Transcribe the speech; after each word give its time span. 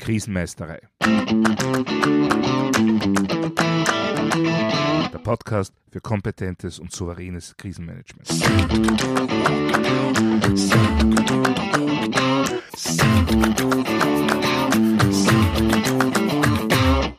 Krisenmeisterei. 0.00 0.80
Der 5.12 5.18
Podcast 5.22 5.72
für 5.92 6.00
kompetentes 6.00 6.80
und 6.80 6.90
souveränes 6.90 7.56
Krisenmanagement. 7.56 8.28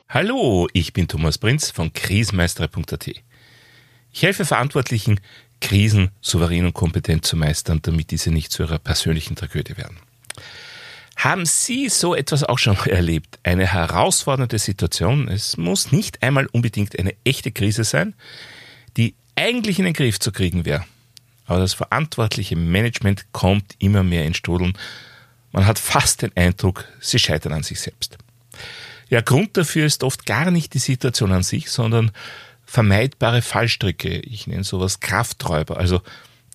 Hallo, 0.10 0.68
ich 0.73 0.92
bin 0.92 1.08
Thomas 1.08 1.38
Prinz 1.38 1.71
von 1.71 1.94
krisenmeisterei.at. 1.94 3.08
Ich 4.14 4.23
helfe 4.23 4.44
Verantwortlichen, 4.44 5.21
Krisen 5.62 6.09
souverän 6.20 6.66
und 6.66 6.73
kompetent 6.73 7.25
zu 7.25 7.38
meistern, 7.38 7.80
damit 7.82 8.11
diese 8.11 8.32
nicht 8.32 8.52
zu 8.52 8.64
ihrer 8.64 8.80
persönlichen 8.80 9.36
Tragödie 9.36 9.78
werden. 9.78 9.98
Haben 11.15 11.46
Sie 11.46 11.87
so 11.87 12.15
etwas 12.15 12.43
auch 12.43 12.57
schon 12.57 12.75
erlebt? 12.78 13.39
Eine 13.43 13.68
herausfordernde 13.68 14.57
Situation. 14.57 15.28
Es 15.28 15.56
muss 15.56 15.92
nicht 15.92 16.24
einmal 16.24 16.47
unbedingt 16.47 16.97
eine 16.97 17.14
echte 17.24 17.51
Krise 17.51 17.84
sein, 17.84 18.15
die 18.97 19.14
eigentlich 19.36 19.78
in 19.78 19.86
den 19.86 19.93
Griff 19.93 20.20
zu 20.20 20.32
kriegen 20.32 20.65
wäre. 20.65 20.84
Aber 21.46 21.60
das 21.60 21.73
verantwortliche 21.73 22.56
Management 22.56 23.25
kommt 23.34 23.75
immer 23.78 24.04
mehr 24.04 24.25
in 24.25 24.34
Strudeln. 24.34 24.73
Man 25.51 25.65
hat 25.65 25.79
fast 25.79 26.21
den 26.21 26.36
Eindruck, 26.36 26.86
sie 27.00 27.20
scheitern 27.20 27.54
an 27.54 27.64
sich 27.64 27.79
selbst. 27.79 28.18
Ja, 29.09 29.21
Grund 29.21 29.57
dafür 29.57 29.86
ist 29.86 30.04
oft 30.04 30.25
gar 30.25 30.50
nicht 30.50 30.73
die 30.73 30.79
Situation 30.79 31.34
an 31.34 31.43
sich, 31.43 31.70
sondern 31.70 32.12
vermeidbare 32.72 33.42
Fallstricke. 33.42 34.22
Ich 34.22 34.48
nenne 34.48 34.64
sowas 34.64 35.02
Krafträuber, 35.02 35.78
also 35.78 36.02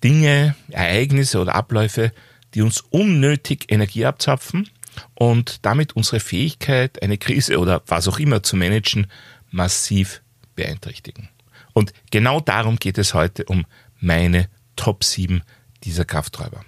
Dinge, 0.03 0.55
Ereignisse 0.69 1.39
oder 1.39 1.53
Abläufe, 1.53 2.11
die 2.55 2.63
uns 2.63 2.81
unnötig 2.81 3.71
Energie 3.71 4.03
abzapfen 4.03 4.67
und 5.13 5.63
damit 5.63 5.95
unsere 5.95 6.19
Fähigkeit, 6.19 7.03
eine 7.03 7.19
Krise 7.19 7.59
oder 7.59 7.83
was 7.85 8.07
auch 8.07 8.17
immer 8.17 8.41
zu 8.41 8.55
managen, 8.55 9.05
massiv 9.51 10.23
beeinträchtigen. 10.55 11.29
Und 11.73 11.93
genau 12.09 12.39
darum 12.39 12.77
geht 12.77 12.97
es 12.97 13.13
heute 13.13 13.45
um 13.45 13.67
meine 13.99 14.49
Top 14.75 15.03
7 15.03 15.43
dieser 15.83 16.03
Krafträuber. 16.03 16.65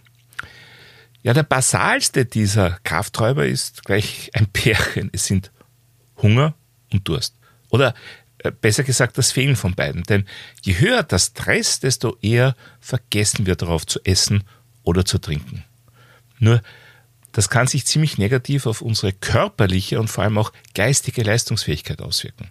Ja, 1.24 1.34
der 1.34 1.44
basalste 1.44 2.26
dieser 2.26 2.78
Krafträuber 2.84 3.48
ist 3.48 3.84
gleich 3.84 4.30
ein 4.34 4.46
Pärchen. 4.46 5.10
Es 5.12 5.26
sind 5.26 5.52
Hunger 6.18 6.54
und 6.92 7.08
Durst. 7.08 7.36
Oder 7.70 7.94
besser 8.62 8.84
gesagt 8.84 9.18
das 9.18 9.32
Fehlen 9.32 9.56
von 9.56 9.76
beiden. 9.76 10.04
Denn 10.04 10.26
je 10.62 10.80
höher 10.80 11.04
der 11.04 11.20
Stress, 11.20 11.80
desto 11.80 12.18
eher 12.22 12.56
vergessen 12.80 13.46
wir 13.46 13.56
darauf 13.56 13.86
zu 13.86 14.00
essen 14.04 14.44
oder 14.84 15.06
zu 15.06 15.18
trinken. 15.20 15.64
Nur, 16.40 16.62
das 17.32 17.50
kann 17.50 17.68
sich 17.68 17.86
ziemlich 17.86 18.18
negativ 18.18 18.66
auf 18.66 18.82
unsere 18.82 19.14
körperliche 19.14 20.00
und 20.00 20.08
vor 20.08 20.24
allem 20.24 20.38
auch 20.38 20.52
geistige 20.74 21.24
Leistungsfähigkeit 21.24 22.02
auswirken. 22.02 22.50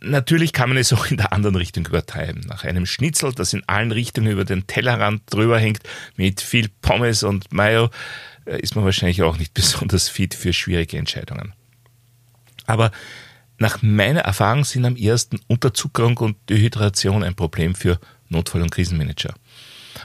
Natürlich 0.00 0.52
kann 0.52 0.68
man 0.68 0.78
es 0.78 0.92
auch 0.92 1.06
in 1.06 1.16
der 1.16 1.32
anderen 1.32 1.54
Richtung 1.54 1.86
übertreiben. 1.86 2.40
Nach 2.48 2.64
einem 2.64 2.86
Schnitzel, 2.86 3.32
das 3.32 3.52
in 3.52 3.62
allen 3.68 3.92
Richtungen 3.92 4.32
über 4.32 4.44
den 4.44 4.66
Tellerrand 4.66 5.22
drüber 5.32 5.60
hängt, 5.60 5.80
mit 6.16 6.40
viel 6.40 6.68
Pommes 6.82 7.22
und 7.22 7.52
Mayo, 7.52 7.90
äh, 8.46 8.58
ist 8.58 8.74
man 8.74 8.84
wahrscheinlich 8.84 9.22
auch 9.22 9.38
nicht 9.38 9.54
besonders 9.54 10.08
fit 10.08 10.34
für 10.34 10.52
schwierige 10.52 10.98
Entscheidungen. 10.98 11.52
Aber 12.66 12.90
nach 13.58 13.82
meiner 13.82 14.20
Erfahrung 14.20 14.64
sind 14.64 14.84
am 14.84 14.96
ersten 14.96 15.40
Unterzuckerung 15.46 16.16
und 16.18 16.36
Dehydration 16.48 17.22
ein 17.22 17.34
Problem 17.34 17.74
für 17.74 17.98
Notfall- 18.28 18.62
und 18.62 18.70
Krisenmanager. 18.70 19.34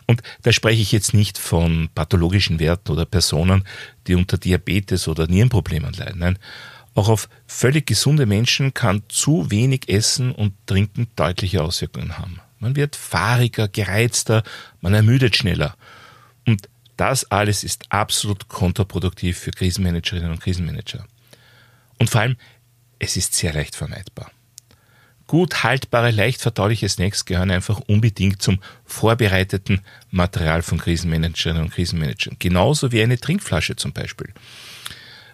Und 0.07 0.21
da 0.43 0.51
spreche 0.51 0.81
ich 0.81 0.91
jetzt 0.91 1.13
nicht 1.13 1.37
von 1.37 1.89
pathologischen 1.93 2.59
Werten 2.59 2.91
oder 2.91 3.05
Personen, 3.05 3.65
die 4.07 4.15
unter 4.15 4.37
Diabetes 4.37 5.07
oder 5.07 5.27
Nierenproblemen 5.27 5.93
leiden. 5.93 6.19
Nein, 6.19 6.39
auch 6.93 7.09
auf 7.09 7.29
völlig 7.47 7.87
gesunde 7.87 8.25
Menschen 8.25 8.73
kann 8.73 9.03
zu 9.07 9.49
wenig 9.51 9.87
Essen 9.87 10.31
und 10.31 10.53
Trinken 10.65 11.07
deutliche 11.15 11.63
Auswirkungen 11.63 12.17
haben. 12.17 12.39
Man 12.59 12.75
wird 12.75 12.95
fahriger, 12.95 13.67
gereizter, 13.67 14.43
man 14.81 14.93
ermüdet 14.93 15.35
schneller. 15.35 15.75
Und 16.45 16.69
das 16.97 17.29
alles 17.31 17.63
ist 17.63 17.85
absolut 17.89 18.47
kontraproduktiv 18.49 19.39
für 19.39 19.51
Krisenmanagerinnen 19.51 20.31
und 20.31 20.41
Krisenmanager. 20.41 21.05
Und 21.97 22.09
vor 22.09 22.21
allem, 22.21 22.35
es 23.01 23.17
ist 23.17 23.33
sehr 23.33 23.51
leicht 23.51 23.75
vermeidbar. 23.75 24.31
Gut 25.25 25.63
haltbare, 25.63 26.11
leicht 26.11 26.41
verdauliche 26.41 26.87
Snacks 26.87 27.25
gehören 27.25 27.51
einfach 27.51 27.79
unbedingt 27.87 28.41
zum 28.41 28.59
vorbereiteten 28.85 29.81
Material 30.11 30.61
von 30.61 30.77
Krisenmanagerinnen 30.77 31.63
und 31.63 31.71
Krisenmanagern. 31.71 32.35
Genauso 32.37 32.91
wie 32.91 33.01
eine 33.01 33.19
Trinkflasche 33.19 33.75
zum 33.75 33.91
Beispiel. 33.91 34.33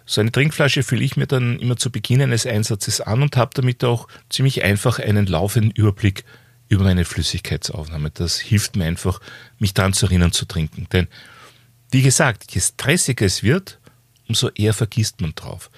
So 0.06 0.22
eine 0.22 0.32
Trinkflasche 0.32 0.82
fülle 0.82 1.04
ich 1.04 1.16
mir 1.16 1.26
dann 1.26 1.58
immer 1.58 1.76
zu 1.76 1.90
Beginn 1.90 2.22
eines 2.22 2.46
Einsatzes 2.46 3.02
an 3.02 3.22
und 3.22 3.36
habe 3.36 3.50
damit 3.52 3.84
auch 3.84 4.08
ziemlich 4.30 4.62
einfach 4.62 4.98
einen 4.98 5.26
laufenden 5.26 5.72
Überblick 5.72 6.24
über 6.68 6.84
meine 6.84 7.04
Flüssigkeitsaufnahme. 7.04 8.10
Das 8.10 8.38
hilft 8.38 8.76
mir 8.76 8.86
einfach, 8.86 9.20
mich 9.58 9.74
daran 9.74 9.92
zu 9.92 10.06
erinnern 10.06 10.32
zu 10.32 10.46
trinken. 10.46 10.86
Denn, 10.92 11.08
wie 11.90 12.02
gesagt, 12.02 12.54
je 12.54 12.60
stressiger 12.60 13.26
es 13.26 13.42
wird, 13.42 13.78
umso 14.26 14.48
eher 14.50 14.72
vergisst 14.72 15.20
man 15.20 15.34
drauf. 15.34 15.70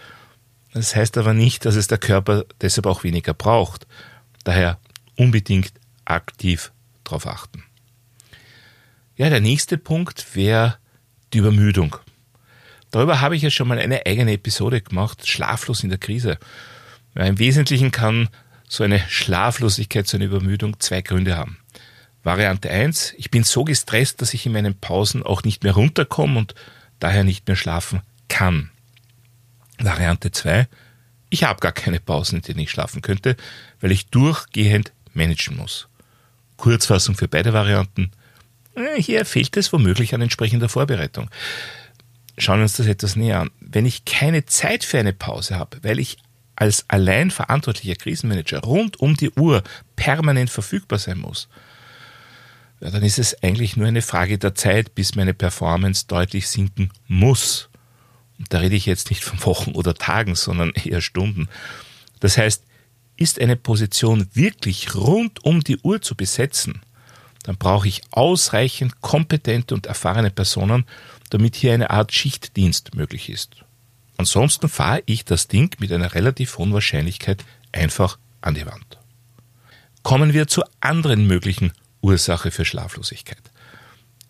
Das 0.72 0.94
heißt 0.94 1.18
aber 1.18 1.34
nicht, 1.34 1.64
dass 1.64 1.74
es 1.74 1.88
der 1.88 1.98
Körper 1.98 2.44
deshalb 2.60 2.86
auch 2.86 3.02
weniger 3.02 3.34
braucht. 3.34 3.86
Daher 4.44 4.78
unbedingt 5.16 5.72
aktiv 6.04 6.72
darauf 7.04 7.26
achten. 7.26 7.64
Ja, 9.16 9.28
der 9.28 9.40
nächste 9.40 9.76
Punkt 9.76 10.34
wäre 10.34 10.76
die 11.32 11.38
Übermüdung. 11.38 11.96
Darüber 12.90 13.20
habe 13.20 13.36
ich 13.36 13.42
ja 13.42 13.50
schon 13.50 13.68
mal 13.68 13.78
eine 13.78 14.06
eigene 14.06 14.32
Episode 14.32 14.80
gemacht, 14.80 15.28
Schlaflos 15.28 15.82
in 15.82 15.90
der 15.90 15.98
Krise. 15.98 16.38
Ja, 17.14 17.24
Im 17.24 17.38
Wesentlichen 17.38 17.90
kann 17.92 18.28
so 18.68 18.84
eine 18.84 19.00
Schlaflosigkeit, 19.08 20.06
so 20.06 20.16
eine 20.16 20.26
Übermüdung 20.26 20.78
zwei 20.80 21.02
Gründe 21.02 21.36
haben. 21.36 21.58
Variante 22.22 22.70
eins: 22.70 23.14
ich 23.16 23.30
bin 23.30 23.44
so 23.44 23.64
gestresst, 23.64 24.22
dass 24.22 24.34
ich 24.34 24.46
in 24.46 24.52
meinen 24.52 24.78
Pausen 24.78 25.22
auch 25.22 25.42
nicht 25.42 25.62
mehr 25.64 25.72
runterkomme 25.72 26.38
und 26.38 26.54
daher 26.98 27.24
nicht 27.24 27.46
mehr 27.46 27.56
schlafen 27.56 28.00
kann. 28.28 28.70
Variante 29.84 30.30
2, 30.30 30.68
ich 31.30 31.44
habe 31.44 31.60
gar 31.60 31.72
keine 31.72 32.00
Pausen, 32.00 32.36
in 32.36 32.42
denen 32.42 32.58
ich 32.60 32.70
schlafen 32.70 33.02
könnte, 33.02 33.36
weil 33.80 33.92
ich 33.92 34.08
durchgehend 34.08 34.92
managen 35.14 35.56
muss. 35.56 35.88
Kurzfassung 36.56 37.14
für 37.14 37.28
beide 37.28 37.52
Varianten. 37.52 38.10
Äh, 38.74 39.00
hier 39.00 39.24
fehlt 39.24 39.56
es 39.56 39.72
womöglich 39.72 40.14
an 40.14 40.20
entsprechender 40.20 40.68
Vorbereitung. 40.68 41.30
Schauen 42.36 42.58
wir 42.58 42.64
uns 42.64 42.74
das 42.74 42.86
etwas 42.86 43.16
näher 43.16 43.40
an. 43.40 43.50
Wenn 43.60 43.86
ich 43.86 44.04
keine 44.04 44.44
Zeit 44.44 44.84
für 44.84 44.98
eine 44.98 45.12
Pause 45.12 45.56
habe, 45.56 45.78
weil 45.82 45.98
ich 45.98 46.18
als 46.56 46.84
allein 46.88 47.30
verantwortlicher 47.30 47.94
Krisenmanager 47.94 48.60
rund 48.60 49.00
um 49.00 49.14
die 49.14 49.30
Uhr 49.30 49.62
permanent 49.96 50.50
verfügbar 50.50 50.98
sein 50.98 51.18
muss, 51.18 51.48
ja, 52.80 52.90
dann 52.90 53.02
ist 53.02 53.18
es 53.18 53.42
eigentlich 53.42 53.76
nur 53.76 53.86
eine 53.86 54.02
Frage 54.02 54.38
der 54.38 54.54
Zeit, 54.54 54.94
bis 54.94 55.14
meine 55.14 55.34
Performance 55.34 56.06
deutlich 56.06 56.48
sinken 56.48 56.90
muss 57.06 57.69
da 58.48 58.58
rede 58.58 58.76
ich 58.76 58.86
jetzt 58.86 59.10
nicht 59.10 59.22
von 59.22 59.44
Wochen 59.44 59.72
oder 59.72 59.94
Tagen, 59.94 60.34
sondern 60.34 60.70
eher 60.70 61.00
Stunden. 61.00 61.48
Das 62.20 62.38
heißt, 62.38 62.64
ist 63.16 63.40
eine 63.40 63.56
Position 63.56 64.28
wirklich 64.32 64.94
rund 64.94 65.44
um 65.44 65.62
die 65.62 65.78
Uhr 65.78 66.00
zu 66.00 66.14
besetzen, 66.14 66.80
dann 67.42 67.56
brauche 67.56 67.88
ich 67.88 68.02
ausreichend 68.10 69.00
kompetente 69.00 69.74
und 69.74 69.86
erfahrene 69.86 70.30
Personen, 70.30 70.84
damit 71.30 71.56
hier 71.56 71.72
eine 71.72 71.90
Art 71.90 72.12
Schichtdienst 72.12 72.94
möglich 72.94 73.28
ist. 73.28 73.56
Ansonsten 74.16 74.68
fahre 74.68 75.02
ich 75.06 75.24
das 75.24 75.48
Ding 75.48 75.74
mit 75.78 75.92
einer 75.92 76.14
relativ 76.14 76.58
hohen 76.58 76.72
Wahrscheinlichkeit 76.72 77.44
einfach 77.72 78.18
an 78.42 78.54
die 78.54 78.66
Wand. 78.66 78.98
Kommen 80.02 80.32
wir 80.32 80.46
zur 80.46 80.68
anderen 80.80 81.26
möglichen 81.26 81.72
Ursache 82.02 82.50
für 82.50 82.64
Schlaflosigkeit. 82.64 83.42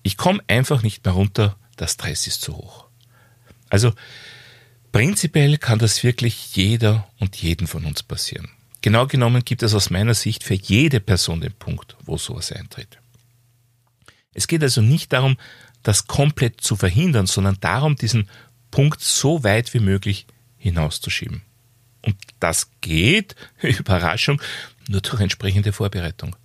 Ich 0.02 0.16
komme 0.16 0.42
einfach 0.46 0.82
nicht 0.82 1.04
mehr 1.04 1.14
runter, 1.14 1.56
der 1.78 1.88
Stress 1.88 2.26
ist 2.26 2.42
zu 2.42 2.56
hoch. 2.56 2.89
Also 3.70 3.94
prinzipiell 4.92 5.56
kann 5.56 5.78
das 5.78 6.04
wirklich 6.04 6.54
jeder 6.54 7.08
und 7.18 7.36
jeden 7.36 7.66
von 7.66 7.86
uns 7.86 8.02
passieren. 8.02 8.50
Genau 8.82 9.06
genommen 9.06 9.44
gibt 9.44 9.62
es 9.62 9.74
aus 9.74 9.90
meiner 9.90 10.14
Sicht 10.14 10.44
für 10.44 10.54
jede 10.54 11.00
Person 11.00 11.40
den 11.40 11.52
Punkt, 11.52 11.96
wo 12.04 12.18
sowas 12.18 12.52
eintritt. 12.52 12.98
Es 14.32 14.46
geht 14.46 14.62
also 14.62 14.80
nicht 14.80 15.12
darum, 15.12 15.36
das 15.82 16.06
komplett 16.06 16.60
zu 16.60 16.76
verhindern, 16.76 17.26
sondern 17.26 17.58
darum, 17.60 17.96
diesen 17.96 18.28
Punkt 18.70 19.00
so 19.00 19.44
weit 19.44 19.72
wie 19.74 19.80
möglich 19.80 20.26
hinauszuschieben. 20.56 21.42
Und 22.02 22.16
das 22.38 22.70
geht, 22.80 23.34
Überraschung, 23.62 24.40
nur 24.88 25.00
durch 25.00 25.20
entsprechende 25.20 25.72
Vorbereitung. 25.72 26.36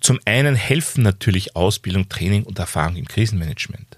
Zum 0.00 0.20
einen 0.24 0.54
helfen 0.54 1.02
natürlich 1.02 1.56
Ausbildung, 1.56 2.08
Training 2.08 2.42
und 2.42 2.58
Erfahrung 2.58 2.96
im 2.96 3.08
Krisenmanagement. 3.08 3.95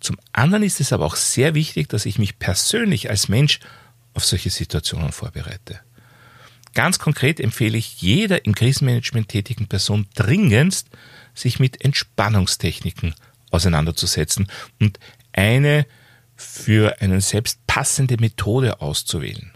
Zum 0.00 0.18
anderen 0.32 0.64
ist 0.64 0.80
es 0.80 0.92
aber 0.92 1.04
auch 1.04 1.16
sehr 1.16 1.54
wichtig, 1.54 1.88
dass 1.88 2.06
ich 2.06 2.18
mich 2.18 2.38
persönlich 2.38 3.10
als 3.10 3.28
Mensch 3.28 3.60
auf 4.14 4.24
solche 4.24 4.50
Situationen 4.50 5.12
vorbereite. 5.12 5.80
Ganz 6.72 6.98
konkret 6.98 7.40
empfehle 7.40 7.76
ich 7.76 8.00
jeder 8.00 8.44
im 8.44 8.54
Krisenmanagement 8.54 9.28
tätigen 9.28 9.66
Person 9.66 10.06
dringendst, 10.14 10.88
sich 11.34 11.58
mit 11.58 11.84
Entspannungstechniken 11.84 13.14
auseinanderzusetzen 13.50 14.50
und 14.80 14.98
eine 15.32 15.86
für 16.36 17.00
einen 17.00 17.20
selbst 17.20 17.66
passende 17.66 18.16
Methode 18.18 18.80
auszuwählen. 18.80 19.52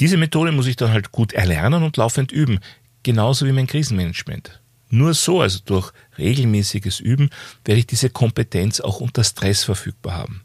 Diese 0.00 0.16
Methode 0.16 0.52
muss 0.52 0.66
ich 0.66 0.76
dann 0.76 0.92
halt 0.92 1.12
gut 1.12 1.32
erlernen 1.32 1.82
und 1.82 1.96
laufend 1.96 2.32
üben, 2.32 2.60
genauso 3.02 3.46
wie 3.46 3.52
mein 3.52 3.66
Krisenmanagement. 3.66 4.60
Nur 4.88 5.14
so, 5.14 5.40
also 5.40 5.60
durch 5.64 5.92
regelmäßiges 6.18 7.00
Üben, 7.00 7.30
werde 7.64 7.80
ich 7.80 7.86
diese 7.86 8.10
Kompetenz 8.10 8.80
auch 8.80 9.00
unter 9.00 9.24
Stress 9.24 9.64
verfügbar 9.64 10.14
haben. 10.14 10.42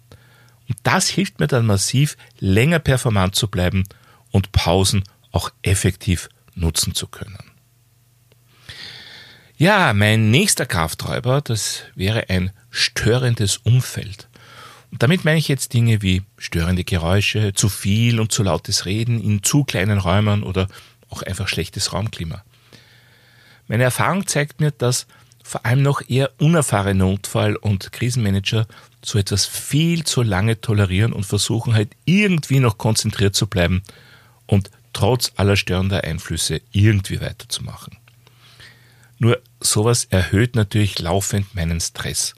Und 0.68 0.78
das 0.84 1.10
hilft 1.10 1.40
mir 1.40 1.48
dann 1.48 1.66
massiv, 1.66 2.18
länger 2.40 2.80
performant 2.80 3.36
zu 3.36 3.48
bleiben 3.48 3.84
und 4.32 4.52
Pausen 4.52 5.04
auch 5.32 5.52
effektiv 5.62 6.30
nutzen 6.56 6.96
zu 6.96 7.08
können. 7.08 7.38
Ja, 9.58 9.94
mein 9.94 10.32
nächster 10.32 10.66
Krafträuber, 10.66 11.42
das 11.42 11.84
wäre 11.94 12.30
ein 12.30 12.52
störendes 12.72 13.58
Umfeld. 13.58 14.28
Und 14.92 15.04
damit 15.04 15.24
meine 15.24 15.38
ich 15.38 15.48
jetzt 15.48 15.74
Dinge 15.74 16.02
wie 16.02 16.24
störende 16.38 16.84
Geräusche, 16.84 17.54
zu 17.54 17.70
viel 17.70 18.20
und 18.20 18.32
zu 18.32 18.44
lautes 18.44 18.86
Reden 18.86 19.22
in 19.22 19.44
zu 19.44 19.64
kleinen 19.64 20.00
Räumen 20.00 20.44
oder 20.44 20.68
auch 21.10 21.22
einfach 21.22 21.48
schlechtes 21.48 21.94
Raumklima. 21.94 22.44
Meine 23.72 23.86
Erfahrung 23.86 24.28
zeigt 24.28 24.60
mir, 24.60 24.72
dass 24.72 25.08
vor 25.46 25.66
allem 25.66 25.82
noch 25.82 26.02
eher 26.10 26.30
unerfahrene 26.40 27.06
Notfall- 27.06 27.56
und 27.56 27.94
Krisenmanager 27.94 28.68
so 29.02 29.18
etwas 29.18 29.46
viel 29.46 30.04
zu 30.04 30.24
lange 30.24 30.60
tolerieren 30.60 31.14
und 31.14 31.26
versuchen 31.26 31.74
halt 31.74 31.96
irgendwie 32.04 32.60
noch 32.60 32.78
konzentriert 32.78 33.34
zu 33.34 33.48
bleiben 33.48 33.82
und 34.46 34.72
trotz 34.92 35.32
aller 35.38 35.56
störender 35.56 36.04
Einflüsse 36.04 36.60
irgendwie 36.74 37.22
weiterzumachen. 37.22 37.96
Nur 39.20 39.42
sowas 39.62 40.04
erhöht 40.04 40.58
natürlich 40.58 41.00
laufend 41.00 41.56
meinen 41.56 41.80
Stress. 41.80 42.36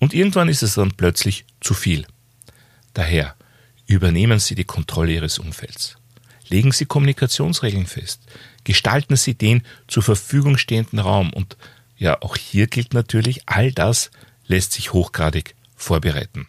Und 0.00 0.12
irgendwann 0.12 0.48
ist 0.48 0.64
es 0.64 0.74
dann 0.74 0.90
plötzlich 0.90 1.44
zu 1.60 1.74
viel. 1.74 2.04
Daher 2.94 3.36
übernehmen 3.86 4.40
Sie 4.40 4.56
die 4.56 4.64
Kontrolle 4.64 5.12
Ihres 5.12 5.38
Umfelds. 5.38 5.98
Legen 6.48 6.72
Sie 6.72 6.84
Kommunikationsregeln 6.84 7.86
fest. 7.86 8.22
Gestalten 8.64 9.16
Sie 9.16 9.34
den 9.34 9.62
zur 9.86 10.02
Verfügung 10.02 10.56
stehenden 10.58 10.98
Raum. 10.98 11.32
Und 11.32 11.56
ja, 11.96 12.20
auch 12.22 12.36
hier 12.36 12.66
gilt 12.66 12.94
natürlich, 12.94 13.42
all 13.46 13.72
das 13.72 14.10
lässt 14.46 14.72
sich 14.72 14.92
hochgradig 14.92 15.54
vorbereiten. 15.76 16.46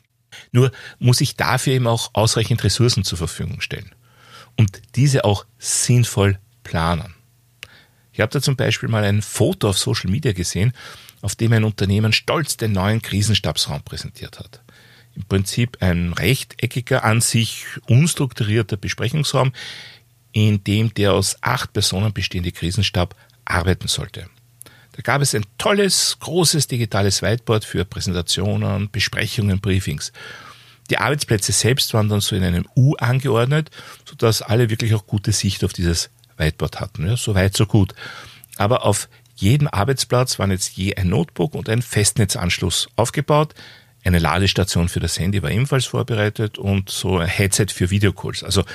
Nur 0.51 0.71
muss 0.99 1.21
ich 1.21 1.35
dafür 1.35 1.73
eben 1.73 1.87
auch 1.87 2.09
ausreichend 2.13 2.63
Ressourcen 2.63 3.03
zur 3.03 3.17
Verfügung 3.17 3.61
stellen 3.61 3.93
und 4.57 4.81
diese 4.95 5.25
auch 5.25 5.45
sinnvoll 5.57 6.39
planen. 6.63 7.13
Ich 8.11 8.21
habe 8.21 8.31
da 8.31 8.41
zum 8.41 8.55
Beispiel 8.55 8.89
mal 8.89 9.03
ein 9.03 9.21
Foto 9.21 9.69
auf 9.69 9.77
Social 9.77 10.09
Media 10.09 10.31
gesehen, 10.31 10.73
auf 11.21 11.35
dem 11.35 11.53
ein 11.53 11.63
Unternehmen 11.63 12.13
stolz 12.13 12.55
den 12.55 12.71
neuen 12.71 13.01
Krisenstabsraum 13.01 13.81
präsentiert 13.83 14.39
hat. 14.39 14.61
Im 15.15 15.23
Prinzip 15.23 15.77
ein 15.81 16.13
rechteckiger, 16.13 17.03
an 17.03 17.21
sich 17.21 17.65
unstrukturierter 17.87 18.77
Besprechungsraum, 18.77 19.53
in 20.35 20.61
dem 20.65 20.93
der 20.93 21.13
aus 21.13 21.37
acht 21.39 21.71
Personen 21.71 22.11
bestehende 22.11 22.51
Krisenstab 22.51 23.15
arbeiten 23.45 23.87
sollte. 23.87 24.27
Da 24.91 25.01
gab 25.01 25.21
es 25.21 25.33
ein 25.33 25.45
tolles, 25.57 26.17
großes 26.19 26.67
digitales 26.67 27.21
Whiteboard 27.21 27.63
für 27.63 27.85
Präsentationen, 27.85 28.91
Besprechungen, 28.91 29.61
Briefings. 29.61 30.11
Die 30.89 30.97
Arbeitsplätze 30.97 31.53
selbst 31.53 31.93
waren 31.93 32.09
dann 32.09 32.19
so 32.19 32.35
in 32.35 32.43
einem 32.43 32.67
U 32.75 32.95
angeordnet, 32.97 33.71
sodass 34.03 34.41
alle 34.41 34.69
wirklich 34.69 34.93
auch 34.93 35.07
gute 35.07 35.31
Sicht 35.31 35.63
auf 35.63 35.71
dieses 35.71 36.09
Whiteboard 36.35 36.81
hatten. 36.81 37.07
Ja, 37.07 37.15
so 37.15 37.33
weit, 37.33 37.55
so 37.55 37.65
gut. 37.65 37.95
Aber 38.57 38.83
auf 38.83 39.07
jedem 39.37 39.69
Arbeitsplatz 39.69 40.37
waren 40.37 40.51
jetzt 40.51 40.75
je 40.75 40.95
ein 40.95 41.07
Notebook 41.07 41.55
und 41.55 41.69
ein 41.69 41.81
Festnetzanschluss 41.81 42.89
aufgebaut. 42.97 43.53
Eine 44.03 44.19
Ladestation 44.19 44.89
für 44.89 44.99
das 44.99 45.17
Handy 45.17 45.41
war 45.41 45.49
ebenfalls 45.49 45.85
vorbereitet 45.85 46.57
und 46.57 46.89
so 46.89 47.19
ein 47.19 47.27
Headset 47.27 47.67
für 47.69 47.89
Videocalls. 47.89 48.43
Also 48.43 48.65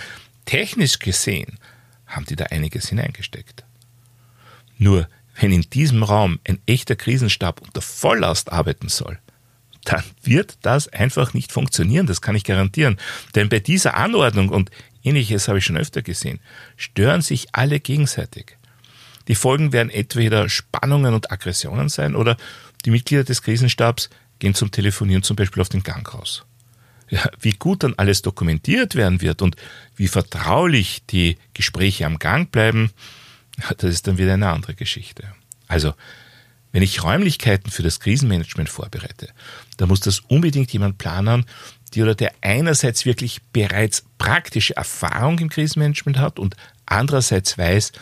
technisch 0.51 0.99
gesehen 0.99 1.61
haben 2.07 2.27
die 2.27 2.35
da 2.35 2.47
einiges 2.47 2.89
hineingesteckt. 2.89 3.65
Nur 4.79 5.09
wenn 5.39 5.53
in 5.53 5.63
diesem 5.63 6.03
Raum 6.03 6.41
ein 6.47 6.59
echter 6.67 6.97
Krisenstab 6.97 7.61
unter 7.63 7.81
Volllast 7.81 8.51
arbeiten 8.51 8.89
soll, 8.89 9.21
dann 9.85 10.03
wird 10.23 10.59
das 10.63 10.89
einfach 10.89 11.35
nicht 11.35 11.53
funktionieren, 11.53 12.07
das 12.07 12.21
kann 12.21 12.35
ich 12.35 12.43
garantieren. 12.43 12.99
Denn 13.37 13.49
bei 13.49 13.61
dieser 13.61 13.97
Anordnung 13.97 14.49
und 14.49 14.73
ähnliches 15.05 15.47
habe 15.47 15.59
ich 15.59 15.65
schon 15.65 15.79
öfter 15.79 16.03
gesehen, 16.03 16.41
stören 16.77 17.23
sich 17.23 17.47
alle 17.53 17.79
gegenseitig. 17.79 18.57
Die 19.29 19.37
Folgen 19.37 19.73
werden 19.73 19.91
entweder 19.91 20.49
Spannungen 20.49 21.15
und 21.15 21.31
Aggressionen 21.31 21.89
sein 21.89 22.17
oder 22.17 22.37
die 22.85 22.91
Mitglieder 22.91 23.23
des 23.23 23.43
Krisenstabs 23.43 24.11
gehen 24.41 24.55
zum 24.55 24.73
Telefonieren 24.73 25.23
zum 25.23 25.37
Beispiel 25.37 25.61
auf 25.61 25.69
den 25.69 25.85
Gang 25.85 26.13
raus. 26.13 26.45
Ja, 27.11 27.29
wie 27.41 27.53
gut 27.53 27.83
dann 27.83 27.95
alles 27.97 28.23
dokumentiert 28.23 28.95
werden 28.95 29.21
wird 29.21 29.43
und 29.43 29.57
wie 29.97 30.07
vertraulich 30.07 31.03
die 31.11 31.39
Gespräche 31.55 32.07
am 32.07 32.21
Gang 32.21 32.51
bleiben, 32.53 32.93
das 33.79 33.91
ist 33.91 34.07
dann 34.07 34.17
wieder 34.17 34.35
eine 34.35 34.51
andere 34.51 34.75
Geschichte. 34.75 35.25
Also, 35.67 35.95
wenn 36.73 36.83
ich 36.83 37.03
Räumlichkeiten 37.03 37.71
für 37.71 37.83
das 37.83 37.99
Krisenmanagement 37.99 38.69
vorbereite, 38.69 39.31
dann 39.77 39.89
muss 39.89 40.01
das 40.01 40.21
unbedingt 40.21 40.73
jemand 40.73 40.99
planen, 40.99 41.45
die 41.95 42.03
oder 42.03 42.15
der 42.15 42.33
einerseits 42.41 43.05
wirklich 43.05 43.43
bereits 43.53 44.05
praktische 44.19 44.77
Erfahrung 44.77 45.39
im 45.41 45.49
Krisenmanagement 45.49 46.19
hat 46.19 46.39
und 46.39 46.55
andererseits 46.87 47.59
weiß, 47.59 47.93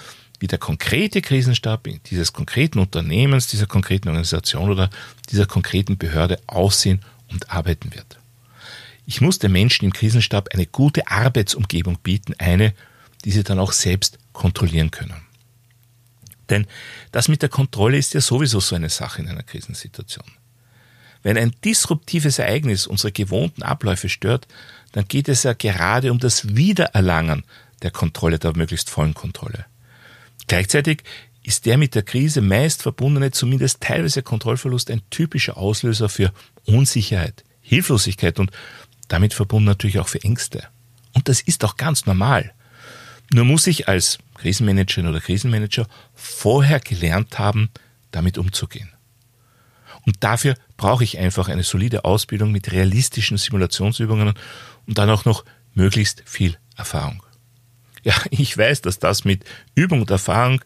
wie 0.40 0.46
der 0.46 0.58
konkrete 0.58 1.22
Krisenstab 1.22 1.88
dieses 2.10 2.32
konkreten 2.32 2.78
Unternehmens, 2.78 3.46
dieser 3.46 3.66
konkreten 3.66 4.08
Organisation 4.08 4.70
oder 4.70 4.90
dieser 5.30 5.46
konkreten 5.46 5.96
Behörde 5.96 6.38
aussehen 6.46 7.00
und 7.30 7.50
arbeiten 7.50 7.94
wird. 7.94 8.18
Ich 9.10 9.22
muss 9.22 9.38
den 9.38 9.52
Menschen 9.52 9.86
im 9.86 9.94
Krisenstab 9.94 10.50
eine 10.52 10.66
gute 10.66 11.08
Arbeitsumgebung 11.08 11.96
bieten, 12.02 12.34
eine, 12.36 12.74
die 13.24 13.30
sie 13.30 13.42
dann 13.42 13.58
auch 13.58 13.72
selbst 13.72 14.18
kontrollieren 14.34 14.90
können. 14.90 15.22
Denn 16.50 16.66
das 17.10 17.28
mit 17.28 17.40
der 17.40 17.48
Kontrolle 17.48 17.96
ist 17.96 18.12
ja 18.12 18.20
sowieso 18.20 18.60
so 18.60 18.76
eine 18.76 18.90
Sache 18.90 19.22
in 19.22 19.28
einer 19.30 19.44
Krisensituation. 19.44 20.26
Wenn 21.22 21.38
ein 21.38 21.54
disruptives 21.64 22.38
Ereignis 22.38 22.86
unsere 22.86 23.10
gewohnten 23.10 23.62
Abläufe 23.62 24.10
stört, 24.10 24.46
dann 24.92 25.08
geht 25.08 25.30
es 25.30 25.42
ja 25.42 25.54
gerade 25.54 26.12
um 26.12 26.18
das 26.18 26.54
Wiedererlangen 26.54 27.44
der 27.80 27.90
Kontrolle, 27.90 28.38
der 28.38 28.54
möglichst 28.58 28.90
vollen 28.90 29.14
Kontrolle. 29.14 29.64
Gleichzeitig 30.48 31.02
ist 31.42 31.64
der 31.64 31.78
mit 31.78 31.94
der 31.94 32.02
Krise 32.02 32.42
meist 32.42 32.82
verbundene, 32.82 33.30
zumindest 33.30 33.80
teilweise 33.80 34.22
Kontrollverlust 34.22 34.90
ein 34.90 35.00
typischer 35.08 35.56
Auslöser 35.56 36.10
für 36.10 36.30
Unsicherheit, 36.66 37.42
Hilflosigkeit 37.62 38.38
und 38.38 38.50
damit 39.08 39.34
verbunden 39.34 39.66
natürlich 39.66 39.98
auch 39.98 40.08
für 40.08 40.22
Ängste. 40.22 40.68
Und 41.14 41.28
das 41.28 41.40
ist 41.40 41.64
auch 41.64 41.76
ganz 41.76 42.06
normal. 42.06 42.52
Nur 43.32 43.44
muss 43.44 43.66
ich 43.66 43.88
als 43.88 44.18
Krisenmanagerin 44.34 45.08
oder 45.08 45.20
Krisenmanager 45.20 45.86
vorher 46.14 46.80
gelernt 46.80 47.38
haben, 47.38 47.70
damit 48.10 48.38
umzugehen. 48.38 48.90
Und 50.06 50.16
dafür 50.20 50.54
brauche 50.76 51.04
ich 51.04 51.18
einfach 51.18 51.48
eine 51.48 51.64
solide 51.64 52.04
Ausbildung 52.04 52.52
mit 52.52 52.72
realistischen 52.72 53.36
Simulationsübungen 53.36 54.34
und 54.86 54.98
dann 54.98 55.10
auch 55.10 55.24
noch 55.24 55.44
möglichst 55.74 56.22
viel 56.24 56.56
Erfahrung. 56.76 57.22
Ja, 58.04 58.14
ich 58.30 58.56
weiß, 58.56 58.80
dass 58.82 58.98
das 58.98 59.24
mit 59.24 59.44
Übung 59.74 60.00
und 60.00 60.10
Erfahrung 60.10 60.62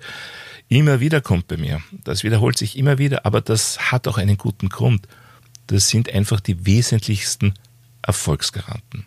immer 0.68 1.00
wieder 1.00 1.20
kommt 1.20 1.48
bei 1.48 1.56
mir. 1.56 1.82
Das 2.04 2.22
wiederholt 2.22 2.56
sich 2.56 2.78
immer 2.78 2.98
wieder, 2.98 3.26
aber 3.26 3.40
das 3.40 3.90
hat 3.90 4.06
auch 4.06 4.18
einen 4.18 4.38
guten 4.38 4.68
Grund. 4.68 5.08
Das 5.66 5.88
sind 5.88 6.12
einfach 6.12 6.40
die 6.40 6.66
wesentlichsten 6.66 7.54
Erfolgsgaranten. 8.02 9.06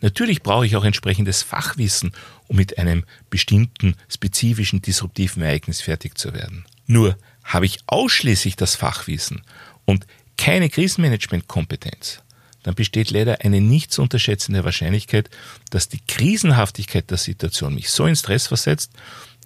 Natürlich 0.00 0.42
brauche 0.42 0.66
ich 0.66 0.76
auch 0.76 0.84
entsprechendes 0.84 1.42
Fachwissen, 1.42 2.12
um 2.46 2.56
mit 2.56 2.78
einem 2.78 3.04
bestimmten, 3.30 3.96
spezifischen, 4.08 4.82
disruptiven 4.82 5.42
Ereignis 5.42 5.80
fertig 5.80 6.18
zu 6.18 6.34
werden. 6.34 6.66
Nur 6.86 7.16
habe 7.42 7.66
ich 7.66 7.78
ausschließlich 7.86 8.56
das 8.56 8.74
Fachwissen 8.74 9.42
und 9.84 10.06
keine 10.36 10.68
Krisenmanagementkompetenz, 10.68 12.22
dann 12.64 12.74
besteht 12.74 13.10
leider 13.10 13.42
eine 13.42 13.60
nicht 13.60 13.92
zu 13.92 14.02
unterschätzende 14.02 14.64
Wahrscheinlichkeit, 14.64 15.30
dass 15.70 15.88
die 15.88 16.00
Krisenhaftigkeit 16.00 17.10
der 17.10 17.18
Situation 17.18 17.74
mich 17.74 17.90
so 17.90 18.06
in 18.06 18.16
Stress 18.16 18.46
versetzt, 18.46 18.92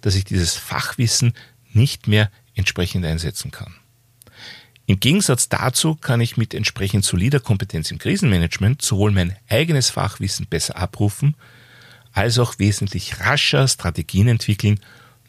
dass 0.01 0.15
ich 0.15 0.23
dieses 0.23 0.55
Fachwissen 0.55 1.33
nicht 1.71 2.07
mehr 2.07 2.31
entsprechend 2.55 3.05
einsetzen 3.05 3.51
kann. 3.51 3.75
Im 4.89 4.99
Gegensatz 4.99 5.49
dazu 5.49 5.93
kann 5.93 6.19
ich 6.19 6.35
mit 6.35 6.55
entsprechend 6.55 7.05
solider 7.05 7.39
Kompetenz 7.39 7.91
im 7.91 7.99
Krisenmanagement 7.99 8.81
sowohl 8.81 9.11
mein 9.11 9.35
eigenes 9.47 9.91
Fachwissen 9.91 10.47
besser 10.47 10.77
abrufen, 10.77 11.35
als 12.11 12.39
auch 12.39 12.57
wesentlich 12.57 13.19
rascher 13.19 13.67
Strategien 13.67 14.27
entwickeln, 14.27 14.79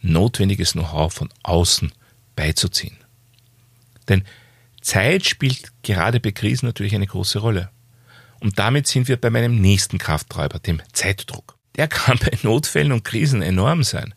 notwendiges 0.00 0.72
Know-how 0.72 1.12
von 1.12 1.28
außen 1.42 1.92
beizuziehen. 2.36 2.96
Denn 4.08 4.24
Zeit 4.80 5.26
spielt 5.26 5.70
gerade 5.82 6.20
bei 6.20 6.30
Krisen 6.30 6.64
natürlich 6.64 6.94
eine 6.94 7.06
große 7.06 7.40
Rolle. 7.40 7.68
Und 8.40 8.58
damit 8.58 8.86
sind 8.86 9.08
wir 9.08 9.18
bei 9.18 9.28
meinem 9.28 9.60
nächsten 9.60 9.98
Krafttreiber, 9.98 10.58
dem 10.58 10.80
Zeitdruck. 10.94 11.58
Der 11.76 11.86
kann 11.86 12.18
bei 12.18 12.32
Notfällen 12.42 12.92
und 12.92 13.04
Krisen 13.04 13.42
enorm 13.42 13.84
sein. 13.84 14.14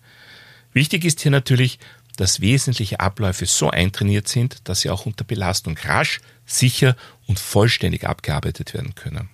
Wichtig 0.71 1.03
ist 1.03 1.19
hier 1.19 1.31
natürlich, 1.31 1.79
dass 2.17 2.41
wesentliche 2.41 2.99
Abläufe 2.99 3.45
so 3.45 3.69
eintrainiert 3.69 4.27
sind, 4.27 4.67
dass 4.67 4.81
sie 4.81 4.89
auch 4.89 5.05
unter 5.05 5.23
Belastung 5.23 5.77
rasch, 5.77 6.19
sicher 6.45 6.95
und 7.27 7.39
vollständig 7.39 8.05
abgearbeitet 8.05 8.73
werden 8.73 8.95
können. 8.95 9.29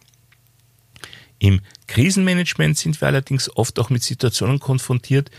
Im 1.39 1.61
Krisenmanagement 1.87 2.77
sind 2.77 3.01
wir 3.01 3.07
allerdings 3.07 3.49
oft 3.55 3.79
auch 3.79 3.89
mit 3.89 4.03
Situationen 4.03 4.59
konfrontiert, 4.59 5.31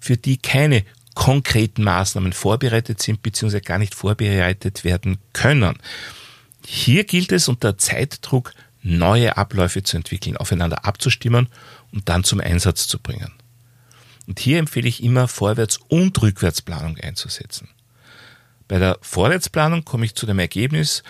für 0.00 0.16
die 0.16 0.38
keine 0.38 0.84
konkreten 1.14 1.84
Maßnahmen 1.84 2.32
vorbereitet 2.32 3.02
sind 3.02 3.22
bzw. 3.22 3.60
gar 3.60 3.78
nicht 3.78 3.94
vorbereitet 3.94 4.82
werden 4.84 5.18
können. 5.32 5.76
Hier 6.66 7.04
gilt 7.04 7.32
es 7.32 7.48
unter 7.48 7.76
Zeitdruck 7.76 8.54
neue 8.82 9.36
Abläufe 9.36 9.82
zu 9.82 9.96
entwickeln, 9.96 10.36
aufeinander 10.36 10.84
abzustimmen 10.84 11.48
und 11.92 12.08
dann 12.08 12.24
zum 12.24 12.40
Einsatz 12.40 12.88
zu 12.88 12.98
bringen. 12.98 13.32
Und 14.26 14.38
hier 14.38 14.58
empfehle 14.58 14.88
ich 14.88 15.02
immer 15.02 15.28
Vorwärts- 15.28 15.80
und 15.88 16.20
Rückwärtsplanung 16.22 16.96
einzusetzen. 16.98 17.68
Bei 18.68 18.78
der 18.78 18.98
Vorwärtsplanung 19.02 19.84
komme 19.84 20.04
ich 20.04 20.14
zu 20.14 20.26
dem 20.26 20.38
Ergebnis, 20.38 21.02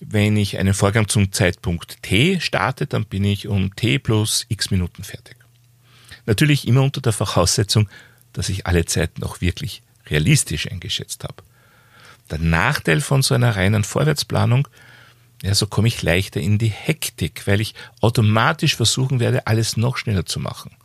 wenn 0.00 0.36
ich 0.36 0.58
einen 0.58 0.74
Vorgang 0.74 1.08
zum 1.08 1.32
Zeitpunkt 1.32 2.02
t 2.02 2.38
starte, 2.40 2.86
dann 2.86 3.04
bin 3.04 3.24
ich 3.24 3.48
um 3.48 3.74
t 3.74 3.98
plus 3.98 4.46
x 4.48 4.70
Minuten 4.70 5.02
fertig. 5.02 5.36
Natürlich 6.26 6.68
immer 6.68 6.82
unter 6.82 7.00
der 7.00 7.12
Voraussetzung, 7.12 7.88
dass 8.32 8.48
ich 8.48 8.66
alle 8.66 8.84
Zeiten 8.84 9.24
auch 9.24 9.40
wirklich 9.40 9.82
realistisch 10.06 10.70
eingeschätzt 10.70 11.24
habe. 11.24 11.42
Der 12.30 12.38
Nachteil 12.38 13.00
von 13.00 13.22
so 13.22 13.34
einer 13.34 13.56
reinen 13.56 13.82
Vorwärtsplanung, 13.82 14.68
ja, 15.42 15.54
so 15.54 15.66
komme 15.66 15.88
ich 15.88 16.02
leichter 16.02 16.40
in 16.40 16.58
die 16.58 16.68
Hektik, 16.68 17.46
weil 17.46 17.60
ich 17.60 17.74
automatisch 18.00 18.76
versuchen 18.76 19.20
werde, 19.20 19.46
alles 19.46 19.76
noch 19.76 19.96
schneller 19.96 20.26
zu 20.26 20.38
machen. 20.40 20.76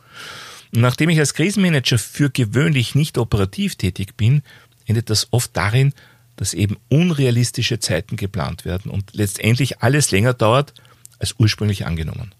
Nachdem 0.76 1.08
ich 1.08 1.20
als 1.20 1.34
Krisenmanager 1.34 1.98
für 1.98 2.30
gewöhnlich 2.30 2.96
nicht 2.96 3.16
operativ 3.16 3.76
tätig 3.76 4.16
bin, 4.16 4.42
endet 4.86 5.08
das 5.08 5.28
oft 5.30 5.56
darin, 5.56 5.94
dass 6.34 6.52
eben 6.52 6.76
unrealistische 6.88 7.78
Zeiten 7.78 8.16
geplant 8.16 8.64
werden 8.64 8.90
und 8.90 9.14
letztendlich 9.14 9.82
alles 9.82 10.10
länger 10.10 10.34
dauert 10.34 10.74
als 11.20 11.36
ursprünglich 11.38 11.86
angenommen. 11.86 12.34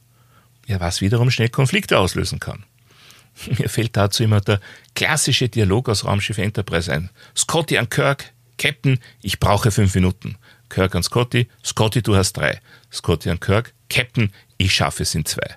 Ja, 0.67 0.81
was 0.81 1.01
wiederum 1.01 1.31
schnell 1.31 1.49
Konflikte 1.49 1.97
auslösen 1.99 2.41
kann. 2.41 2.65
Mir 3.59 3.69
fällt 3.69 3.97
dazu 3.97 4.25
immer 4.25 4.41
der 4.41 4.61
klassische 4.97 5.49
Dialog 5.49 5.89
aus 5.89 6.05
Raumschiff 6.05 6.39
Enterprise 6.39 6.93
ein. 6.93 7.11
Scotty 7.37 7.79
an 7.79 7.89
Kirk, 7.89 8.33
Captain, 8.59 8.99
ich 9.23 9.39
brauche 9.39 9.71
fünf 9.71 9.95
Minuten. 9.95 10.39
Kirk 10.71 10.97
an 10.97 11.05
Scotty, 11.05 11.49
Scotty, 11.65 12.03
du 12.03 12.17
hast 12.17 12.33
drei. 12.33 12.61
Scotty 12.93 13.31
an 13.31 13.39
Kirk, 13.39 13.75
Captain, 13.89 14.33
ich 14.57 14.75
schaffe 14.75 15.05
es 15.05 15.15
in 15.15 15.25
zwei. 15.25 15.57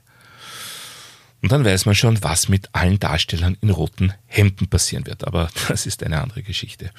Und 1.41 1.51
dann 1.51 1.63
weiß 1.63 1.85
man 1.85 1.95
schon, 1.95 2.23
was 2.23 2.49
mit 2.49 2.73
allen 2.73 2.99
Darstellern 2.99 3.57
in 3.61 3.69
roten 3.69 4.13
Hemden 4.25 4.67
passieren 4.67 5.05
wird. 5.05 5.25
Aber 5.25 5.49
das 5.67 5.85
ist 5.85 6.03
eine 6.03 6.21
andere 6.21 6.43
Geschichte. 6.43 6.91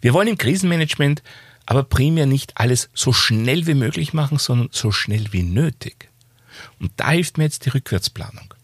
Wir 0.00 0.12
wollen 0.12 0.28
im 0.28 0.38
Krisenmanagement 0.38 1.22
aber 1.66 1.82
primär 1.82 2.26
nicht 2.26 2.56
alles 2.58 2.88
so 2.94 3.12
schnell 3.12 3.66
wie 3.66 3.74
möglich 3.74 4.12
machen, 4.12 4.38
sondern 4.38 4.68
so 4.70 4.92
schnell 4.92 5.32
wie 5.32 5.42
nötig. 5.42 6.08
Und 6.78 6.92
da 6.96 7.10
hilft 7.10 7.38
mir 7.38 7.44
jetzt 7.44 7.66
die 7.66 7.70
Rückwärtsplanung. 7.70 8.54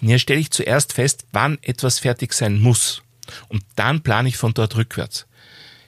Hier 0.00 0.18
stelle 0.18 0.40
ich 0.40 0.50
zuerst 0.50 0.92
fest, 0.92 1.24
wann 1.30 1.58
etwas 1.62 2.00
fertig 2.00 2.32
sein 2.32 2.58
muss. 2.58 3.02
Und 3.48 3.62
dann 3.76 4.02
plane 4.02 4.28
ich 4.28 4.36
von 4.36 4.52
dort 4.52 4.76
rückwärts. 4.76 5.26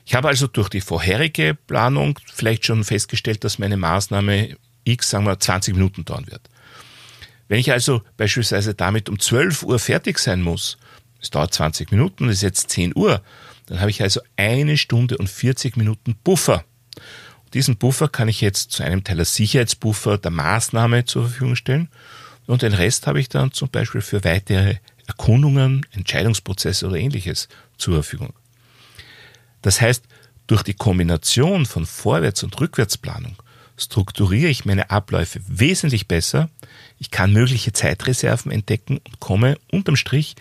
Ich 0.07 0.15
habe 0.15 0.29
also 0.29 0.47
durch 0.47 0.69
die 0.69 0.81
vorherige 0.81 1.55
Planung 1.55 2.19
vielleicht 2.33 2.65
schon 2.65 2.85
festgestellt, 2.85 3.43
dass 3.43 3.59
meine 3.59 3.77
Maßnahme 3.77 4.57
X, 4.85 5.11
sagen 5.11 5.27
wir, 5.27 5.41
20 5.41 5.75
Minuten 5.75 6.05
dauern 6.05 6.27
wird. 6.29 6.49
Wenn 7.49 7.59
ich 7.59 7.73
also 7.73 8.03
beispielsweise 8.17 8.75
damit 8.75 9.09
um 9.09 9.19
12 9.19 9.63
Uhr 9.63 9.79
fertig 9.79 10.19
sein 10.19 10.43
muss, 10.43 10.79
es 11.21 11.31
dauert 11.31 11.55
20 11.55 11.91
Minuten, 11.91 12.29
es 12.29 12.37
ist 12.37 12.43
jetzt 12.43 12.71
10 12.71 12.97
Uhr, 12.97 13.23
dann 13.67 13.81
habe 13.81 13.91
ich 13.91 14.03
also 14.03 14.21
eine 14.37 14.77
Stunde 14.77 15.17
und 15.19 15.29
40 15.29 15.77
Minuten 15.77 16.17
Buffer. 16.23 16.65
Und 17.45 17.55
diesen 17.55 17.77
Buffer 17.77 18.09
kann 18.09 18.29
ich 18.29 18.41
jetzt 18.41 18.73
zu 18.73 18.83
einem 18.83 19.05
Teil 19.05 19.19
als 19.19 19.35
Sicherheitsbuffer 19.35 20.19
der 20.19 20.31
Maßnahme 20.31 21.05
zur 21.05 21.29
Verfügung 21.29 21.57
stellen 21.57 21.89
und 22.47 22.63
den 22.63 22.75
Rest 22.75 23.07
habe 23.07 23.21
ich 23.21 23.29
dann 23.29 23.53
zum 23.53 23.71
Beispiel 23.71 24.03
für 24.03 24.25
weitere 24.25 24.77
Erkundungen, 25.07 25.87
Entscheidungsprozesse 25.93 26.87
oder 26.87 26.97
ähnliches 26.97 27.49
zur 27.79 27.95
Verfügung. 27.95 28.35
Das 29.63 29.81
heißt, 29.81 30.05
durch 30.47 30.63
die 30.63 30.75
Kombination 30.75 31.65
von 31.65 31.87
Vorwärts- 31.87 32.43
und 32.43 32.59
Rückwärtsplanung 32.61 33.37
strukturiere 33.77 34.51
ich 34.51 34.65
meine 34.65 34.91
Abläufe 34.91 35.41
wesentlich 35.47 36.09
besser, 36.09 36.49
ich 36.99 37.11
kann 37.11 37.33
mögliche 37.33 37.73
Zeitreserven 37.73 38.53
entdecken 38.53 38.99
und 38.99 39.21
komme 39.21 39.59
unterm 39.71 39.97
Strich 39.97 40.37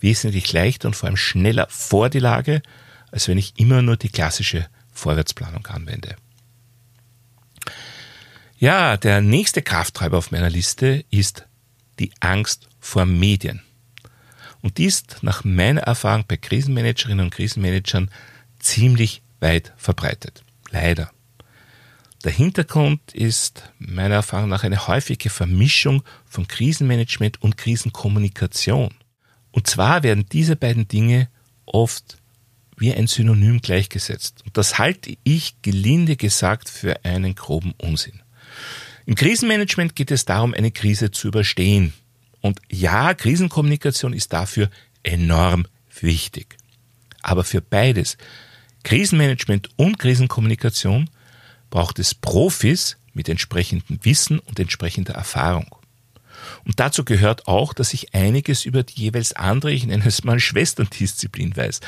wesentlich 0.00 0.52
leichter 0.52 0.88
und 0.88 0.94
vor 0.94 1.08
allem 1.08 1.16
schneller 1.16 1.66
vor 1.70 2.10
die 2.10 2.18
Lage, 2.18 2.62
als 3.10 3.28
wenn 3.28 3.38
ich 3.38 3.54
immer 3.58 3.82
nur 3.82 3.96
die 3.96 4.10
klassische 4.10 4.68
Vorwärtsplanung 4.92 5.66
anwende. 5.66 6.16
Ja, 8.58 8.96
der 8.96 9.20
nächste 9.20 9.62
Krafttreiber 9.62 10.16
auf 10.16 10.30
meiner 10.30 10.50
Liste 10.50 11.04
ist 11.10 11.46
die 11.98 12.10
Angst 12.20 12.68
vor 12.80 13.04
Medien. 13.04 13.62
Und 14.62 14.78
die 14.78 14.86
ist 14.86 15.18
nach 15.22 15.44
meiner 15.44 15.82
Erfahrung 15.82 16.24
bei 16.26 16.36
Krisenmanagerinnen 16.36 17.26
und 17.26 17.30
Krisenmanagern 17.34 18.10
ziemlich 18.58 19.22
weit 19.40 19.72
verbreitet. 19.76 20.42
Leider. 20.70 21.10
Der 22.26 22.32
Hintergrund 22.32 23.14
ist 23.14 23.70
meiner 23.78 24.16
Erfahrung 24.16 24.48
nach 24.48 24.64
eine 24.64 24.88
häufige 24.88 25.30
Vermischung 25.30 26.02
von 26.24 26.48
Krisenmanagement 26.48 27.40
und 27.40 27.56
Krisenkommunikation. 27.56 28.92
Und 29.52 29.68
zwar 29.68 30.02
werden 30.02 30.26
diese 30.32 30.56
beiden 30.56 30.88
Dinge 30.88 31.28
oft 31.66 32.16
wie 32.76 32.92
ein 32.92 33.06
Synonym 33.06 33.60
gleichgesetzt. 33.60 34.42
Und 34.44 34.56
das 34.56 34.76
halte 34.76 35.16
ich 35.22 35.62
gelinde 35.62 36.16
gesagt 36.16 36.68
für 36.68 37.04
einen 37.04 37.36
groben 37.36 37.74
Unsinn. 37.78 38.20
Im 39.06 39.14
Krisenmanagement 39.14 39.94
geht 39.94 40.10
es 40.10 40.24
darum, 40.24 40.52
eine 40.52 40.72
Krise 40.72 41.12
zu 41.12 41.28
überstehen. 41.28 41.92
Und 42.40 42.58
ja, 42.68 43.14
Krisenkommunikation 43.14 44.12
ist 44.12 44.32
dafür 44.32 44.68
enorm 45.04 45.68
wichtig. 46.00 46.56
Aber 47.22 47.44
für 47.44 47.60
beides, 47.60 48.18
Krisenmanagement 48.82 49.68
und 49.76 50.00
Krisenkommunikation, 50.00 51.08
braucht 51.70 51.98
es 51.98 52.14
Profis 52.14 52.96
mit 53.12 53.28
entsprechendem 53.28 53.98
Wissen 54.02 54.38
und 54.38 54.58
entsprechender 54.60 55.14
Erfahrung. 55.14 55.74
Und 56.64 56.78
dazu 56.80 57.04
gehört 57.04 57.48
auch, 57.48 57.72
dass 57.72 57.94
ich 57.94 58.14
einiges 58.14 58.64
über 58.64 58.82
die 58.82 59.00
jeweils 59.00 59.32
andere, 59.32 59.72
ich 59.72 59.86
nenne 59.86 60.06
es 60.06 60.24
mal 60.24 60.38
Schwesterndisziplin 60.38 61.56
weiß. 61.56 61.80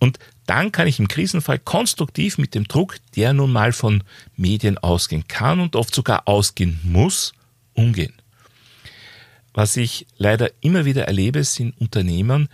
Und 0.00 0.18
dann 0.46 0.72
kann 0.72 0.88
ich 0.88 0.98
im 0.98 1.08
Krisenfall 1.08 1.58
konstruktiv 1.58 2.38
mit 2.38 2.54
dem 2.54 2.66
Druck, 2.68 2.96
der 3.16 3.32
nun 3.32 3.52
mal 3.52 3.72
von 3.72 4.02
Medien 4.36 4.76
ausgehen 4.78 5.26
kann 5.28 5.60
und 5.60 5.76
oft 5.76 5.94
sogar 5.94 6.28
ausgehen 6.28 6.80
muss, 6.82 7.32
umgehen. 7.72 8.12
Was 9.54 9.76
ich 9.76 10.06
leider 10.18 10.50
immer 10.60 10.84
wieder 10.84 11.04
erlebe, 11.06 11.44
sind 11.44 11.78
Unternehmern, 11.80 12.48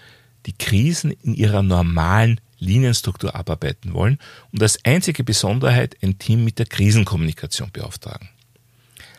die 0.47 0.53
Krisen 0.53 1.13
in 1.23 1.35
ihrer 1.35 1.63
normalen 1.63 2.41
Linienstruktur 2.61 3.35
abarbeiten 3.35 3.93
wollen 3.95 4.19
und 4.53 4.63
als 4.63 4.85
einzige 4.85 5.25
Besonderheit 5.25 5.97
ein 6.03 6.19
Team 6.19 6.45
mit 6.45 6.59
der 6.59 6.67
Krisenkommunikation 6.67 7.71
beauftragen. 7.73 8.29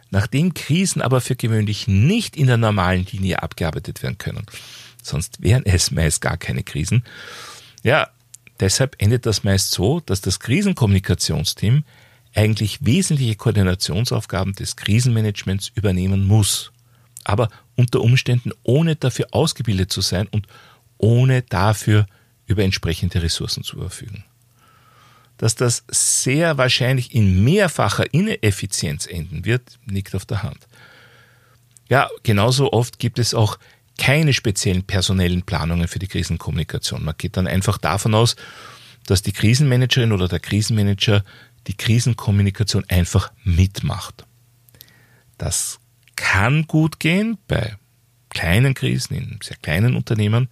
Nachdem 0.10 0.54
Krisen 0.54 1.02
aber 1.02 1.22
für 1.22 1.36
gewöhnlich 1.36 1.88
nicht 1.88 2.36
in 2.36 2.48
der 2.48 2.58
normalen 2.58 3.06
Linie 3.06 3.42
abgearbeitet 3.42 4.04
werden 4.04 4.18
können, 4.18 4.46
sonst 5.02 5.42
wären 5.42 5.66
es 5.66 5.92
meist 5.92 6.22
gar 6.22 6.38
keine 6.38 6.64
Krisen, 6.64 7.04
ja, 7.84 8.10
deshalb 8.60 8.96
endet 9.02 9.26
das 9.26 9.44
meist 9.44 9.72
so, 9.72 10.00
dass 10.02 10.22
das 10.22 10.40
Krisenkommunikationsteam 10.40 11.84
eigentlich 12.34 12.86
wesentliche 12.86 13.36
Koordinationsaufgaben 13.36 14.54
des 14.54 14.76
Krisenmanagements 14.76 15.72
übernehmen 15.76 16.28
muss, 16.28 16.72
aber 17.24 17.50
unter 17.76 18.02
Umständen 18.02 18.52
ohne 18.64 18.96
dafür 18.96 19.28
ausgebildet 19.32 19.92
zu 19.92 20.02
sein 20.02 20.28
und 20.28 20.48
ohne 20.98 21.42
dafür 21.42 22.06
über 22.52 22.64
entsprechende 22.64 23.22
Ressourcen 23.22 23.64
zu 23.64 23.78
verfügen. 23.78 24.24
Dass 25.38 25.56
das 25.56 25.84
sehr 25.90 26.58
wahrscheinlich 26.58 27.16
in 27.16 27.44
mehrfacher 27.44 28.14
Ineffizienz 28.14 29.08
enden 29.08 29.46
wird, 29.46 29.80
liegt 29.88 30.14
auf 30.14 30.26
der 30.26 30.44
Hand. 30.44 30.68
Ja, 31.90 32.10
genauso 32.24 32.72
oft 32.72 33.00
gibt 33.00 33.18
es 33.20 33.34
auch 33.34 33.58
keine 33.98 34.34
speziellen 34.34 34.84
personellen 34.84 35.44
Planungen 35.44 35.88
für 35.88 36.00
die 36.00 36.08
Krisenkommunikation. 36.08 37.04
Man 37.04 37.16
geht 37.18 37.38
dann 37.38 37.48
einfach 37.48 37.78
davon 37.78 38.14
aus, 38.14 38.36
dass 39.08 39.22
die 39.22 39.32
Krisenmanagerin 39.32 40.12
oder 40.12 40.28
der 40.28 40.40
Krisenmanager 40.40 41.24
die 41.68 41.76
Krisenkommunikation 41.76 42.86
einfach 42.88 43.32
mitmacht. 43.44 44.26
Das 45.38 45.80
kann 46.16 46.68
gut 46.68 47.00
gehen 47.00 47.38
bei 47.48 47.76
kleinen 48.30 48.74
Krisen 48.74 49.16
in 49.16 49.40
sehr 49.44 49.58
kleinen 49.58 49.96
Unternehmen, 49.96 50.50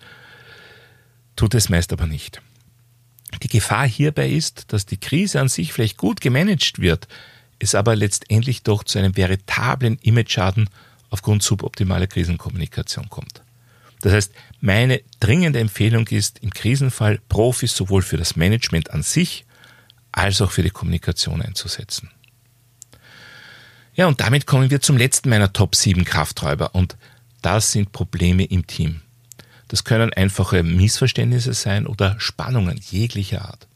tut 1.39 1.55
es 1.55 1.69
meist 1.69 1.93
aber 1.93 2.05
nicht. 2.05 2.41
Die 3.41 3.47
Gefahr 3.47 3.87
hierbei 3.87 4.29
ist, 4.29 4.73
dass 4.73 4.85
die 4.85 4.99
Krise 4.99 5.39
an 5.39 5.47
sich 5.47 5.71
vielleicht 5.71 5.95
gut 5.95 6.19
gemanagt 6.19 6.79
wird, 6.79 7.07
es 7.59 7.75
aber 7.75 7.95
letztendlich 7.95 8.63
doch 8.63 8.83
zu 8.83 8.99
einem 8.99 9.15
veritablen 9.15 9.97
Imageschaden 10.01 10.69
aufgrund 11.09 11.41
suboptimaler 11.41 12.07
Krisenkommunikation 12.07 13.07
kommt. 13.09 13.41
Das 14.01 14.11
heißt, 14.11 14.33
meine 14.59 15.01
dringende 15.21 15.59
Empfehlung 15.59 16.07
ist, 16.07 16.39
im 16.39 16.49
Krisenfall 16.49 17.21
Profis 17.29 17.73
sowohl 17.73 18.01
für 18.01 18.17
das 18.17 18.35
Management 18.35 18.91
an 18.91 19.01
sich 19.01 19.45
als 20.11 20.41
auch 20.41 20.51
für 20.51 20.63
die 20.63 20.71
Kommunikation 20.71 21.41
einzusetzen. 21.41 22.09
Ja, 23.93 24.07
und 24.07 24.19
damit 24.19 24.45
kommen 24.45 24.71
wir 24.71 24.81
zum 24.81 24.97
letzten 24.97 25.29
meiner 25.29 25.53
Top 25.53 25.73
7 25.75 26.03
Krafträuber 26.03 26.75
und 26.75 26.97
das 27.41 27.71
sind 27.71 27.93
Probleme 27.93 28.43
im 28.43 28.67
Team. 28.67 29.01
Das 29.69 29.83
können 29.83 30.11
einfache 30.11 30.63
Missverständnisse 30.63 31.53
sein 31.53 31.87
oder 31.87 32.19
Spannungen 32.19 32.77
jeglicher 32.77 33.45
Art. 33.45 33.67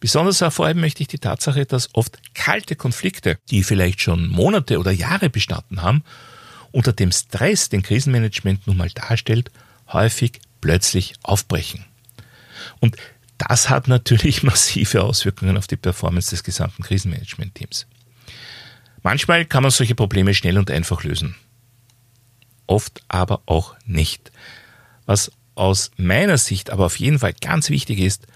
Besonders 0.00 0.40
hervorheben 0.40 0.80
möchte 0.80 1.02
ich 1.02 1.08
die 1.08 1.18
Tatsache, 1.18 1.66
dass 1.66 1.94
oft 1.94 2.18
kalte 2.34 2.76
Konflikte, 2.76 3.38
die 3.50 3.62
vielleicht 3.62 4.00
schon 4.00 4.28
Monate 4.28 4.78
oder 4.78 4.92
Jahre 4.92 5.30
bestanden 5.30 5.82
haben, 5.82 6.04
unter 6.70 6.92
dem 6.92 7.10
Stress, 7.10 7.68
den 7.68 7.82
Krisenmanagement 7.82 8.66
nun 8.66 8.76
mal 8.76 8.90
darstellt, 8.90 9.50
häufig 9.92 10.40
plötzlich 10.60 11.14
aufbrechen. 11.22 11.84
Und 12.80 12.96
das 13.38 13.70
hat 13.70 13.88
natürlich 13.88 14.42
massive 14.42 15.02
Auswirkungen 15.02 15.56
auf 15.56 15.66
die 15.66 15.76
Performance 15.76 16.30
des 16.30 16.42
gesamten 16.42 16.82
Krisenmanagement-Teams. 16.82 17.86
Manchmal 19.02 19.44
kann 19.44 19.62
man 19.62 19.70
solche 19.70 19.94
Probleme 19.94 20.34
schnell 20.34 20.58
und 20.58 20.70
einfach 20.70 21.04
lösen. 21.04 21.36
Oft 22.66 23.00
aber 23.08 23.42
auch 23.46 23.76
nicht. 23.86 24.32
Was 25.08 25.32
aus 25.54 25.90
meiner 25.96 26.36
Sicht 26.36 26.68
aber 26.68 26.84
auf 26.84 26.98
jeden 26.98 27.18
Fall 27.18 27.32
ganz 27.32 27.70
wichtig 27.70 27.98
ist, 27.98 28.26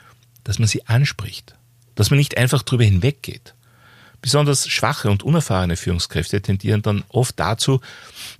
dass 0.43 0.59
man 0.59 0.67
sie 0.67 0.87
anspricht, 0.87 1.55
dass 1.97 2.09
man 2.09 2.17
nicht 2.17 2.39
einfach 2.39 2.63
drüber 2.63 2.85
hinweggeht. 2.85 3.55
Besonders 4.23 4.67
schwache 4.67 5.11
und 5.11 5.23
unerfahrene 5.23 5.77
Führungskräfte 5.77 6.41
tendieren 6.41 6.81
dann 6.81 7.05
oft 7.11 7.39
dazu, 7.39 7.83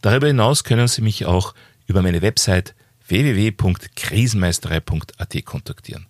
Darüber 0.02 0.26
hinaus 0.28 0.64
können 0.64 0.88
Sie 0.88 1.04
mich 1.04 1.28
auch 1.28 1.54
über 1.86 2.02
meine 2.02 2.24
Website 2.24 2.74
www.krisenmeisterei.at 3.08 5.46
kontaktieren. 5.46 6.08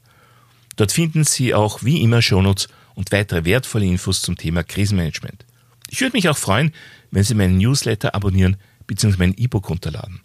Dort 0.78 0.94
finden 0.94 1.26
Sie 1.26 1.54
auch 1.54 1.84
wie 1.84 2.02
immer 2.02 2.22
Shownotes 2.22 2.70
und 2.96 3.12
weitere 3.12 3.44
wertvolle 3.44 3.84
Infos 3.86 4.22
zum 4.22 4.38
Thema 4.38 4.63
Krisenmanagement. 4.63 5.44
Ich 5.92 6.00
würde 6.00 6.16
mich 6.16 6.30
auch 6.30 6.38
freuen, 6.38 6.74
wenn 7.12 7.24
Sie 7.24 7.36
meinen 7.36 7.58
Newsletter 7.58 8.16
abonnieren 8.16 8.56
bzw. 8.88 9.18
mein 9.18 9.34
E-Book 9.34 9.70
runterladen. 9.70 10.22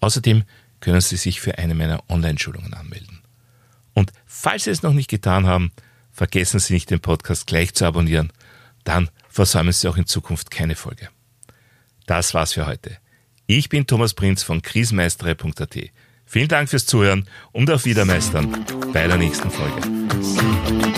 Außerdem 0.00 0.44
können 0.80 1.00
Sie 1.00 1.16
sich 1.16 1.40
für 1.40 1.56
eine 1.56 1.74
meiner 1.74 2.04
Online-Schulungen 2.10 2.74
anmelden. 2.74 3.22
Und 3.94 4.12
falls 4.26 4.64
Sie 4.64 4.70
es 4.70 4.82
noch 4.82 4.92
nicht 4.92 5.08
getan 5.08 5.46
haben, 5.46 5.72
vergessen 6.12 6.60
Sie 6.60 6.74
nicht, 6.74 6.90
den 6.90 7.00
Podcast 7.00 7.46
gleich 7.46 7.72
zu 7.72 7.86
abonnieren. 7.86 8.30
Dann 8.84 9.08
versäumen 9.30 9.72
Sie 9.72 9.88
auch 9.88 9.96
in 9.96 10.06
Zukunft 10.06 10.50
keine 10.50 10.76
Folge. 10.76 11.08
Das 12.06 12.34
war's 12.34 12.52
für 12.52 12.66
heute. 12.66 12.98
Ich 13.46 13.70
bin 13.70 13.86
Thomas 13.86 14.12
Prinz 14.12 14.42
von 14.42 14.60
krisenmeistere.at. 14.60 15.78
Vielen 16.26 16.48
Dank 16.48 16.68
fürs 16.68 16.84
Zuhören 16.84 17.26
und 17.52 17.70
auf 17.70 17.86
Wiedermeistern 17.86 18.66
bei 18.92 19.06
der 19.06 19.16
nächsten 19.16 19.50
Folge. 19.50 20.97